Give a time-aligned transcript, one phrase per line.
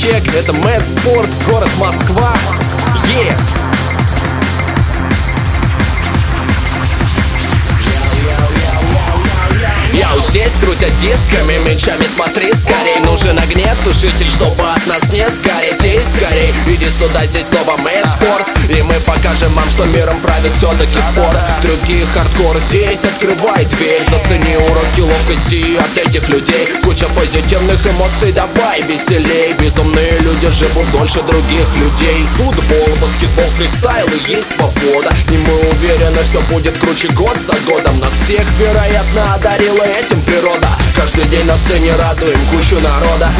[0.00, 2.32] чек Это Mad Sports, город Москва.
[3.18, 3.60] Yeah!
[10.30, 13.02] Здесь крутят дисками, мечами смотри скорей.
[13.04, 15.82] Нужен огнет, тушитель, чтобы от нас не сгореть.
[15.82, 20.52] Эй, скорей, иди сюда, здесь снова Mad Sports И мы покажем вам, что миром правит
[20.52, 21.36] все-таки спорт.
[21.62, 24.04] Другие хардкор здесь, открывай дверь.
[24.08, 29.52] Зацени уроки ловкости от этих людей Куча позитивных эмоций, давай веселей.
[29.52, 32.26] Безумные люди живут дольше других людей.
[32.34, 35.14] Футбол, баскетбол, фристайл и есть свобода.
[35.30, 37.96] И мы уверены, все будет круче год за годом.
[38.00, 40.66] Нас всех, вероятно, одарила этим природа.
[40.96, 43.30] Каждый день на сцене радуем кучу народа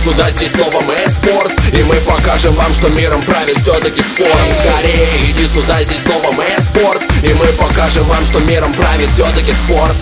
[0.00, 4.32] сюда, здесь снова Mad Sports И мы покажем вам, что миром правит все-таки спорт.
[4.58, 9.52] Скорее, иди сюда, здесь снова Mad Sports И мы покажем вам, что миром правит все-таки
[9.52, 9.94] спорт.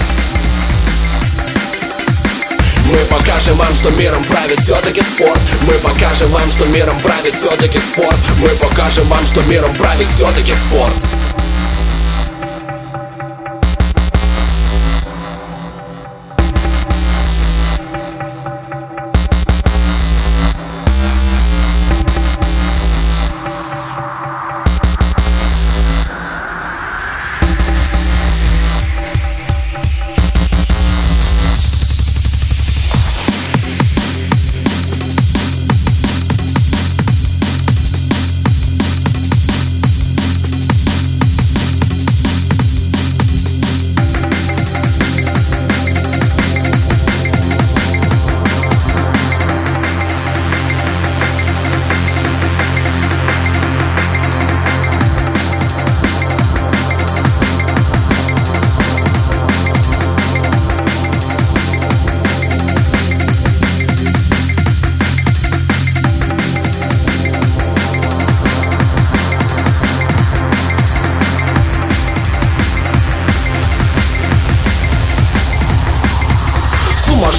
[2.87, 5.41] Мы покажем вам, что миром правит все-таки спорт.
[5.63, 8.17] Мы покажем вам, что миром правит все-таки спорт.
[8.39, 10.95] Мы покажем вам, что миром правит все-таки спорт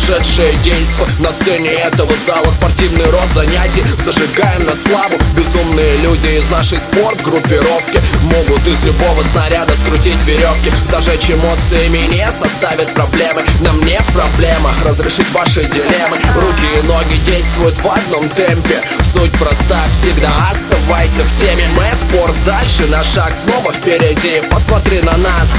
[0.09, 1.07] Сумасшедшее действо.
[1.19, 3.83] На сцене этого зала Спортивный род занятий.
[4.03, 5.19] Зажигаем на славу.
[5.37, 12.93] Безумные люди из нашей спортгруппировки Могут из любого снаряда скрутить веревки Зажечь эмоциями не составит
[12.93, 13.45] проблемы.
[13.61, 16.17] Нам не проблема разрешить ваши дилеммы.
[16.35, 18.81] Руки и ноги действуют в одном темпе.
[19.03, 21.63] Суть проста, всегда оставайся в теме.
[21.77, 24.41] Mad Sports дальше на шаг снова впереди.
[24.49, 25.49] Посмотри на нас,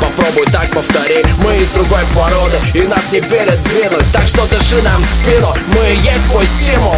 [0.00, 1.24] попробуй так повтори.
[1.44, 4.12] Мы из другой породы и нас не передвинуть.
[4.12, 6.96] Так что дыши нам в спину, мы есть свой стимул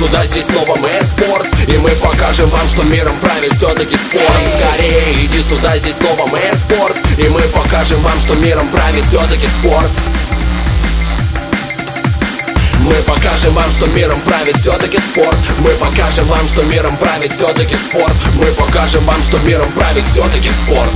[0.00, 4.42] сюда, здесь снова Mad Sports И мы покажем вам, что миром правит все-таки спорт.
[4.48, 9.46] Скорее, иди сюда, здесь снова Mad Sports И мы покажем вам, что миром правит все-таки
[9.46, 9.90] спорт.
[12.80, 15.36] Мы покажем вам, что миром правит все-таки спорт.
[15.58, 18.14] Мы покажем вам, что миром правит все-таки спорт.
[18.36, 20.90] Мы покажем вам, что миром правит все-таки спорт